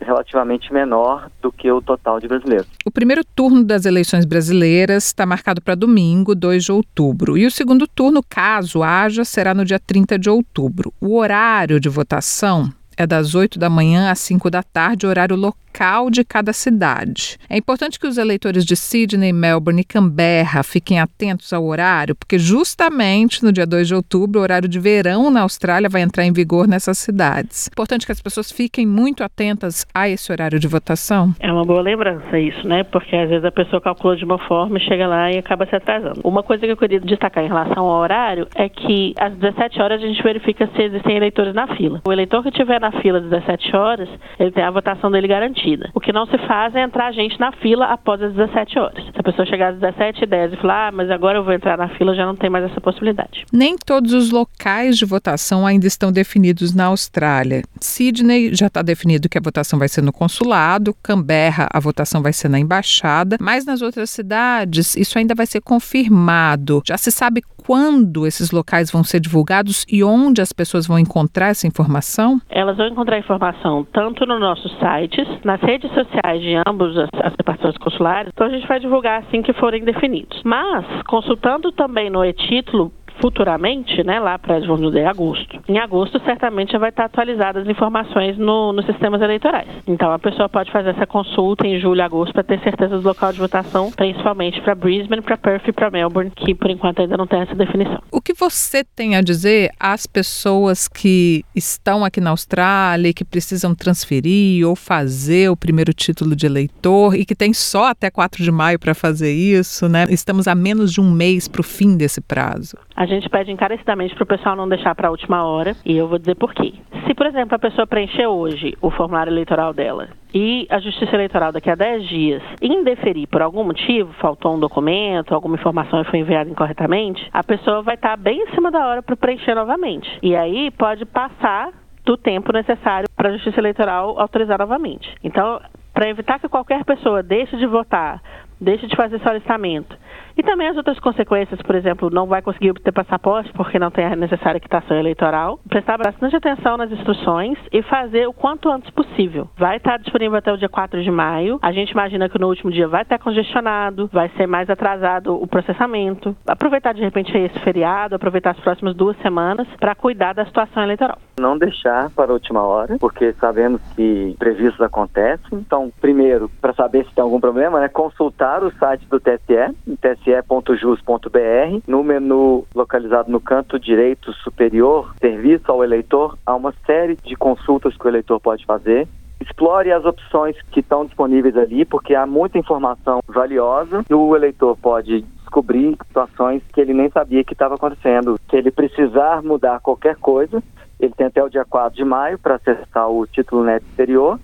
relativamente 0.00 0.72
menor 0.72 1.30
do 1.40 1.52
que 1.52 1.70
o 1.70 1.80
total 1.80 2.18
de 2.18 2.26
brasileiros. 2.26 2.66
O 2.84 2.90
primeiro 2.90 3.22
turno 3.24 3.62
das 3.62 3.84
eleições 3.84 4.24
brasileiras 4.24 5.06
está 5.06 5.26
marcado 5.26 5.60
para 5.60 5.74
domingo, 5.74 6.34
2 6.34 6.64
de 6.64 6.72
outubro. 6.72 7.36
E 7.36 7.46
o 7.46 7.50
segundo 7.50 7.86
turno, 7.86 8.22
caso 8.22 8.82
haja, 8.82 9.24
será 9.24 9.54
no 9.54 9.64
dia 9.64 9.78
30 9.78 10.18
de 10.18 10.30
outubro. 10.30 10.92
O 11.00 11.16
horário 11.16 11.78
de 11.78 11.88
votação 11.88 12.72
é 13.00 13.06
das 13.06 13.34
8 13.34 13.58
da 13.58 13.70
manhã 13.70 14.10
às 14.10 14.18
5 14.18 14.50
da 14.50 14.62
tarde, 14.62 15.06
horário 15.06 15.34
local 15.34 16.10
de 16.10 16.22
cada 16.22 16.52
cidade. 16.52 17.38
É 17.48 17.56
importante 17.56 17.98
que 17.98 18.06
os 18.06 18.18
eleitores 18.18 18.64
de 18.64 18.76
Sydney, 18.76 19.32
Melbourne 19.32 19.80
e 19.80 19.84
Canberra 19.84 20.62
fiquem 20.62 21.00
atentos 21.00 21.52
ao 21.52 21.64
horário, 21.64 22.14
porque 22.14 22.38
justamente 22.38 23.42
no 23.42 23.52
dia 23.52 23.66
2 23.66 23.88
de 23.88 23.94
outubro, 23.94 24.40
o 24.40 24.42
horário 24.42 24.68
de 24.68 24.78
verão 24.78 25.30
na 25.30 25.42
Austrália 25.42 25.88
vai 25.88 26.02
entrar 26.02 26.26
em 26.26 26.32
vigor 26.32 26.68
nessas 26.68 26.98
cidades. 26.98 27.68
Importante 27.68 28.04
que 28.04 28.12
as 28.12 28.20
pessoas 28.20 28.52
fiquem 28.52 28.84
muito 28.84 29.24
atentas 29.24 29.86
a 29.94 30.08
esse 30.08 30.30
horário 30.30 30.58
de 30.58 30.68
votação. 30.68 31.34
É 31.40 31.50
uma 31.50 31.64
boa 31.64 31.80
lembrança 31.80 32.38
isso, 32.38 32.66
né? 32.68 32.84
Porque 32.84 33.16
às 33.16 33.30
vezes 33.30 33.44
a 33.44 33.52
pessoa 33.52 33.80
calcula 33.80 34.16
de 34.16 34.24
uma 34.24 34.38
forma, 34.46 34.78
chega 34.78 35.06
lá 35.06 35.32
e 35.32 35.38
acaba 35.38 35.64
se 35.66 35.74
atrasando. 35.74 36.20
Uma 36.22 36.42
coisa 36.42 36.66
que 36.66 36.72
eu 36.72 36.76
queria 36.76 37.00
destacar 37.00 37.44
em 37.44 37.48
relação 37.48 37.84
ao 37.84 38.00
horário 38.00 38.46
é 38.54 38.68
que 38.68 39.14
às 39.18 39.32
17 39.32 39.80
horas 39.80 40.02
a 40.02 40.06
gente 40.06 40.22
verifica 40.22 40.68
se 40.76 40.82
existem 40.82 41.16
eleitores 41.16 41.54
na 41.54 41.66
fila. 41.76 42.02
O 42.04 42.12
eleitor 42.12 42.42
que 42.42 42.50
tiver 42.50 42.80
na 42.80 42.89
fila 42.92 43.18
às 43.18 43.24
17 43.24 43.76
horas, 43.76 44.08
ele 44.38 44.50
tem 44.50 44.64
a 44.64 44.70
votação 44.70 45.10
dele 45.10 45.28
garantida. 45.28 45.90
O 45.94 46.00
que 46.00 46.12
não 46.12 46.26
se 46.26 46.38
faz 46.46 46.74
é 46.74 46.82
entrar 46.82 47.12
gente 47.12 47.38
na 47.38 47.52
fila 47.52 47.86
após 47.86 48.22
as 48.22 48.32
17 48.34 48.78
horas. 48.78 49.04
Se 49.04 49.18
a 49.18 49.22
pessoa 49.22 49.46
chegar 49.46 49.72
às 49.72 49.78
17 49.78 50.24
h 50.24 50.26
10 50.26 50.52
e 50.52 50.56
falar, 50.56 50.88
ah, 50.88 50.92
mas 50.92 51.10
agora 51.10 51.38
eu 51.38 51.44
vou 51.44 51.52
entrar 51.52 51.76
na 51.76 51.88
fila, 51.90 52.14
já 52.14 52.24
não 52.24 52.36
tem 52.36 52.48
mais 52.48 52.64
essa 52.64 52.80
possibilidade. 52.80 53.44
Nem 53.52 53.76
todos 53.76 54.12
os 54.12 54.30
locais 54.30 54.96
de 54.96 55.04
votação 55.04 55.66
ainda 55.66 55.86
estão 55.86 56.12
definidos 56.12 56.74
na 56.74 56.86
Austrália. 56.86 57.62
Sydney 57.80 58.54
já 58.54 58.66
está 58.66 58.82
definido 58.82 59.28
que 59.28 59.38
a 59.38 59.42
votação 59.42 59.78
vai 59.78 59.88
ser 59.88 60.02
no 60.02 60.12
consulado, 60.12 60.94
Canberra 61.02 61.68
a 61.72 61.80
votação 61.80 62.22
vai 62.22 62.32
ser 62.32 62.48
na 62.48 62.58
embaixada, 62.58 63.36
mas 63.40 63.64
nas 63.64 63.82
outras 63.82 64.10
cidades 64.10 64.96
isso 64.96 65.18
ainda 65.18 65.34
vai 65.34 65.46
ser 65.46 65.60
confirmado. 65.60 66.82
Já 66.86 66.96
se 66.96 67.10
sabe 67.10 67.42
quando 67.70 68.26
esses 68.26 68.50
locais 68.50 68.90
vão 68.90 69.04
ser 69.04 69.20
divulgados 69.20 69.86
e 69.88 70.02
onde 70.02 70.42
as 70.42 70.52
pessoas 70.52 70.88
vão 70.88 70.98
encontrar 70.98 71.50
essa 71.50 71.68
informação? 71.68 72.40
Elas 72.50 72.76
vão 72.76 72.88
encontrar 72.88 73.16
informação 73.16 73.86
tanto 73.92 74.26
nos 74.26 74.40
nossos 74.40 74.76
sites, 74.80 75.24
nas 75.44 75.60
redes 75.60 75.88
sociais 75.92 76.42
de 76.42 76.60
ambos 76.66 76.98
as, 76.98 77.08
as 77.22 77.32
repartições 77.38 77.78
consulares. 77.78 78.32
Então 78.34 78.48
a 78.48 78.50
gente 78.50 78.66
vai 78.66 78.80
divulgar 78.80 79.22
assim 79.22 79.40
que 79.40 79.52
forem 79.52 79.84
definidos. 79.84 80.42
Mas, 80.44 80.84
consultando 81.06 81.70
também 81.70 82.10
no 82.10 82.24
e-título, 82.24 82.90
futuramente, 83.20 84.02
né, 84.04 84.18
lá 84.18 84.38
para 84.38 84.60
vamos 84.60 84.92
dizer 84.92 85.06
agosto. 85.06 85.60
Em 85.68 85.78
agosto 85.78 86.20
certamente 86.24 86.72
já 86.72 86.78
vai 86.78 86.90
estar 86.90 87.04
atualizadas 87.04 87.62
as 87.64 87.68
informações 87.68 88.36
no, 88.38 88.72
nos 88.72 88.86
sistemas 88.86 89.20
eleitorais. 89.20 89.68
Então 89.86 90.10
a 90.12 90.18
pessoa 90.18 90.48
pode 90.48 90.70
fazer 90.70 90.90
essa 90.90 91.06
consulta 91.06 91.66
em 91.66 91.80
julho, 91.80 92.02
agosto 92.02 92.32
para 92.32 92.44
ter 92.44 92.60
certeza 92.60 92.98
do 92.98 93.06
local 93.06 93.32
de 93.32 93.38
votação, 93.38 93.90
principalmente 93.92 94.60
para 94.60 94.74
Brisbane, 94.74 95.22
para 95.22 95.36
Perth 95.36 95.68
e 95.68 95.72
para 95.72 95.90
Melbourne, 95.90 96.30
que 96.30 96.54
por 96.54 96.70
enquanto 96.70 97.00
ainda 97.00 97.16
não 97.16 97.26
tem 97.26 97.40
essa 97.40 97.54
definição. 97.54 98.02
O 98.10 98.20
que 98.20 98.32
você 98.32 98.84
tem 98.84 99.16
a 99.16 99.20
dizer 99.20 99.70
às 99.78 100.06
pessoas 100.06 100.88
que 100.88 101.44
estão 101.54 102.04
aqui 102.04 102.20
na 102.20 102.30
Austrália 102.30 103.08
e 103.08 103.14
que 103.14 103.24
precisam 103.24 103.74
transferir 103.74 104.66
ou 104.66 104.74
fazer 104.74 105.50
o 105.50 105.56
primeiro 105.56 105.92
título 105.92 106.34
de 106.34 106.46
eleitor 106.46 107.14
e 107.14 107.24
que 107.24 107.34
tem 107.34 107.52
só 107.52 107.86
até 107.86 108.10
4 108.10 108.42
de 108.42 108.50
maio 108.50 108.78
para 108.78 108.94
fazer 108.94 109.32
isso, 109.32 109.88
né? 109.88 110.06
Estamos 110.10 110.48
a 110.48 110.54
menos 110.54 110.92
de 110.92 111.00
um 111.00 111.10
mês 111.10 111.48
para 111.48 111.60
o 111.60 111.64
fim 111.64 111.96
desse 111.96 112.20
prazo. 112.20 112.76
A 113.00 113.06
gente 113.06 113.30
pede 113.30 113.50
encarecidamente 113.50 114.14
para 114.14 114.24
o 114.24 114.26
pessoal 114.26 114.54
não 114.54 114.68
deixar 114.68 114.94
para 114.94 115.08
a 115.08 115.10
última 115.10 115.42
hora, 115.42 115.74
e 115.86 115.96
eu 115.96 116.06
vou 116.06 116.18
dizer 116.18 116.34
por 116.34 116.52
quê. 116.52 116.74
Se, 117.06 117.14
por 117.14 117.24
exemplo, 117.24 117.54
a 117.54 117.58
pessoa 117.58 117.86
preencher 117.86 118.26
hoje 118.26 118.76
o 118.78 118.90
formulário 118.90 119.30
eleitoral 119.32 119.72
dela 119.72 120.08
e 120.34 120.66
a 120.68 120.78
Justiça 120.78 121.16
Eleitoral 121.16 121.50
daqui 121.50 121.70
a 121.70 121.74
10 121.74 122.06
dias 122.06 122.42
indeferir 122.60 123.26
por 123.26 123.40
algum 123.40 123.64
motivo, 123.64 124.12
faltou 124.20 124.54
um 124.54 124.60
documento, 124.60 125.34
alguma 125.34 125.54
informação 125.54 126.04
foi 126.04 126.18
enviada 126.18 126.50
incorretamente, 126.50 127.26
a 127.32 127.42
pessoa 127.42 127.80
vai 127.80 127.94
estar 127.94 128.18
bem 128.18 128.42
em 128.42 128.54
cima 128.54 128.70
da 128.70 128.86
hora 128.86 129.02
para 129.02 129.16
preencher 129.16 129.54
novamente. 129.54 130.06
E 130.22 130.36
aí 130.36 130.70
pode 130.70 131.06
passar 131.06 131.70
do 132.04 132.18
tempo 132.18 132.52
necessário 132.52 133.08
para 133.16 133.30
a 133.30 133.32
Justiça 133.32 133.60
Eleitoral 133.60 134.20
autorizar 134.20 134.58
novamente. 134.58 135.10
Então, 135.24 135.58
para 135.94 136.10
evitar 136.10 136.38
que 136.38 136.50
qualquer 136.50 136.84
pessoa 136.84 137.22
deixe 137.22 137.56
de 137.56 137.66
votar, 137.66 138.20
deixe 138.60 138.86
de 138.86 138.96
fazer 138.96 139.20
solicitamento 139.20 139.96
e 140.40 140.42
também 140.42 140.68
as 140.68 140.76
outras 140.76 140.98
consequências, 140.98 141.60
por 141.60 141.74
exemplo, 141.74 142.08
não 142.10 142.26
vai 142.26 142.40
conseguir 142.40 142.70
obter 142.70 142.92
passaporte 142.92 143.52
porque 143.52 143.78
não 143.78 143.90
tem 143.90 144.06
a 144.06 144.16
necessária 144.16 144.58
quitação 144.58 144.96
eleitoral. 144.96 145.60
Prestar 145.68 145.98
bastante 145.98 146.34
atenção 146.34 146.78
nas 146.78 146.90
instruções 146.90 147.58
e 147.70 147.82
fazer 147.82 148.26
o 148.26 148.32
quanto 148.32 148.70
antes 148.70 148.88
possível. 148.90 149.48
Vai 149.58 149.76
estar 149.76 149.98
disponível 149.98 150.38
até 150.38 150.50
o 150.50 150.56
dia 150.56 150.68
4 150.68 151.02
de 151.02 151.10
maio. 151.10 151.58
A 151.60 151.72
gente 151.72 151.90
imagina 151.90 152.26
que 152.26 152.38
no 152.38 152.48
último 152.48 152.70
dia 152.70 152.88
vai 152.88 153.02
estar 153.02 153.18
congestionado, 153.18 154.08
vai 154.10 154.30
ser 154.30 154.46
mais 154.46 154.70
atrasado 154.70 155.34
o 155.34 155.46
processamento. 155.46 156.34
Aproveitar 156.46 156.94
de 156.94 157.02
repente 157.02 157.36
esse 157.36 157.58
feriado, 157.60 158.14
aproveitar 158.14 158.52
as 158.52 158.60
próximas 158.60 158.94
duas 158.94 159.16
semanas 159.18 159.68
para 159.78 159.94
cuidar 159.94 160.32
da 160.32 160.46
situação 160.46 160.82
eleitoral. 160.82 161.18
Não 161.38 161.58
deixar 161.58 162.08
para 162.10 162.30
a 162.30 162.34
última 162.34 162.62
hora, 162.62 162.96
porque 162.98 163.34
sabemos 163.34 163.80
que 163.94 164.34
previstos 164.38 164.80
acontecem. 164.80 165.58
Então, 165.58 165.92
primeiro, 166.00 166.50
para 166.62 166.72
saber 166.72 167.04
se 167.04 167.14
tem 167.14 167.22
algum 167.22 167.40
problema, 167.40 167.78
né, 167.78 167.88
consultar 167.88 168.49
o 168.58 168.72
site 168.72 169.06
do 169.06 169.20
TSE, 169.20 169.74
TSE 170.00 170.42
tse.jus.br. 170.42 171.82
No 171.86 172.02
menu 172.02 172.66
localizado 172.74 173.30
no 173.30 173.40
canto 173.40 173.78
direito 173.78 174.32
superior, 174.32 175.14
serviço 175.20 175.70
ao 175.70 175.84
eleitor, 175.84 176.36
há 176.44 176.54
uma 176.54 176.74
série 176.84 177.16
de 177.16 177.36
consultas 177.36 177.96
que 177.96 178.04
o 178.04 178.08
eleitor 178.08 178.40
pode 178.40 178.66
fazer. 178.66 179.06
Explore 179.40 179.92
as 179.92 180.04
opções 180.04 180.56
que 180.70 180.80
estão 180.80 181.06
disponíveis 181.06 181.56
ali, 181.56 181.84
porque 181.84 182.14
há 182.14 182.26
muita 182.26 182.58
informação 182.58 183.20
valiosa 183.26 184.04
o 184.10 184.36
eleitor 184.36 184.76
pode 184.76 185.22
descobrir 185.22 185.96
situações 186.06 186.62
que 186.72 186.80
ele 186.80 186.92
nem 186.92 187.10
sabia 187.10 187.42
que 187.42 187.54
estava 187.54 187.76
acontecendo. 187.76 188.38
Se 188.50 188.56
ele 188.56 188.70
precisar 188.70 189.42
mudar 189.42 189.80
qualquer 189.80 190.16
coisa, 190.16 190.62
ele 190.98 191.14
tem 191.14 191.26
até 191.26 191.42
o 191.42 191.48
dia 191.48 191.64
4 191.64 191.96
de 191.96 192.04
maio 192.04 192.38
para 192.38 192.56
acessar 192.56 193.08
o 193.08 193.26
título 193.26 193.64
net 193.64 193.84
exterior 193.86 194.38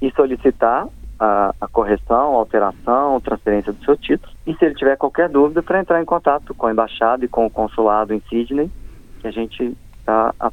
e 0.00 0.10
solicitar 0.12 0.88
a, 1.22 1.54
a 1.60 1.68
correção, 1.68 2.34
a 2.34 2.38
alteração, 2.38 3.16
a 3.16 3.20
transferência 3.20 3.72
do 3.72 3.84
seu 3.84 3.96
título. 3.96 4.32
E 4.44 4.52
se 4.54 4.64
ele 4.64 4.74
tiver 4.74 4.96
qualquer 4.96 5.28
dúvida, 5.28 5.62
para 5.62 5.78
entrar 5.78 6.02
em 6.02 6.04
contato 6.04 6.52
com 6.52 6.66
a 6.66 6.72
embaixada 6.72 7.24
e 7.24 7.28
com 7.28 7.46
o 7.46 7.50
consulado 7.50 8.12
em 8.12 8.20
Sydney, 8.28 8.68
que 9.20 9.28
a 9.28 9.30
gente 9.30 9.76
está 10.02 10.34
a 10.38 10.50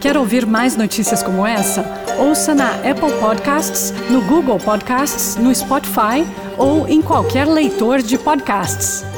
Quer 0.00 0.16
ouvir 0.16 0.46
mais 0.46 0.76
notícias 0.76 1.20
como 1.22 1.46
essa? 1.46 1.84
Ouça 2.20 2.54
na 2.54 2.74
Apple 2.76 3.12
Podcasts, 3.20 3.92
no 4.10 4.22
Google 4.22 4.58
Podcasts, 4.58 5.36
no 5.36 5.54
Spotify 5.54 6.24
ou 6.58 6.86
em 6.86 7.00
qualquer 7.00 7.46
leitor 7.46 8.00
de 8.00 8.18
podcasts. 8.18 9.13